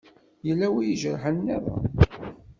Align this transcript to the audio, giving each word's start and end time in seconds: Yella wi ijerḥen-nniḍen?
Yella 0.47 0.67
wi 0.73 0.79
ijerḥen-nniḍen? 0.87 1.85